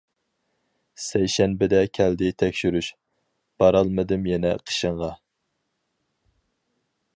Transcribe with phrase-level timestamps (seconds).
[1.07, 2.89] سەيشەنبىدە كەلدى تەكشۈرۈش،
[3.63, 5.13] بارالمىدىم يەنە قېشىڭغا.